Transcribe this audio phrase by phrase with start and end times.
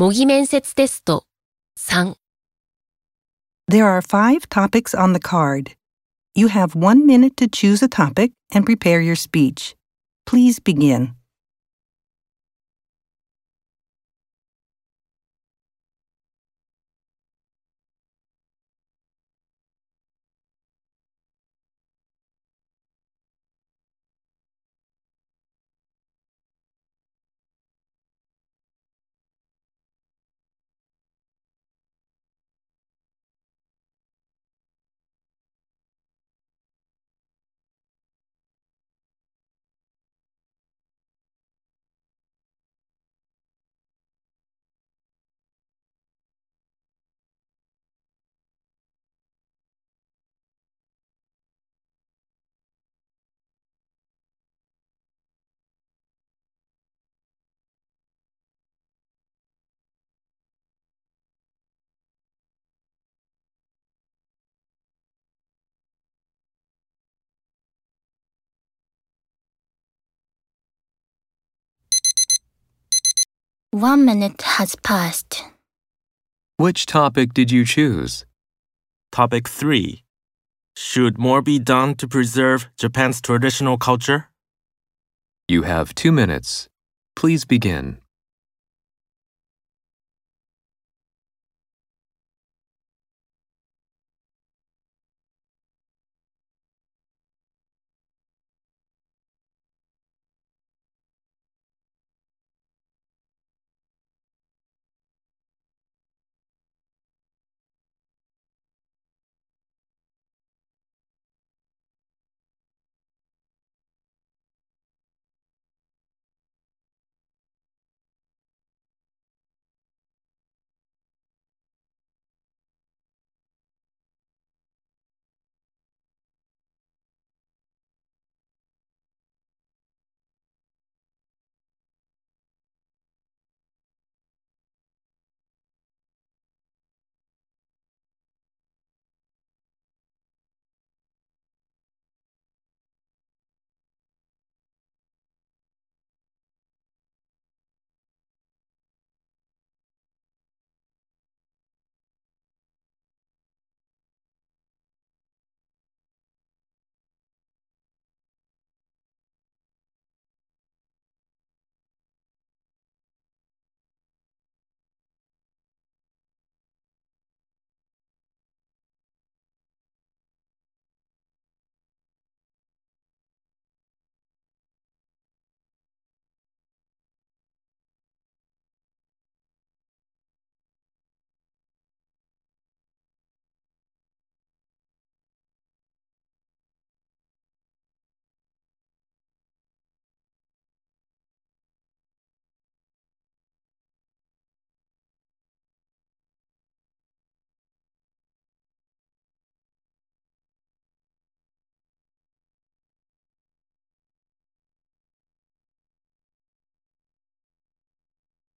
[0.00, 1.24] 模擬面接テスト
[1.78, 2.14] 3
[3.68, 5.74] There are five topics on the card.
[6.34, 9.74] You have one minute to choose a topic and prepare your speech.
[10.26, 11.14] Please begin.
[73.73, 75.45] 'One minute has passed.
[76.57, 78.25] Which topic did you choose?
[79.13, 80.03] Topic 3
[80.75, 84.27] Should more be done to preserve Japan's traditional culture?
[85.47, 86.67] You have two minutes.
[87.15, 87.99] Please begin.